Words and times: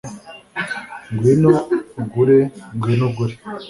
Ngwino 1.13 1.51
ugure 2.01 2.37
ngwino 2.75 3.05
ugure 3.09 3.35